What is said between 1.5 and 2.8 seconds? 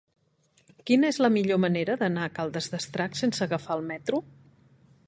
manera d'anar a Caldes